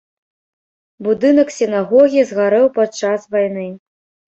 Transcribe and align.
Будынак 1.09 1.53
сінагогі 1.59 2.27
згарэў 2.33 2.67
падчас 2.83 3.33
вайны. 3.33 3.73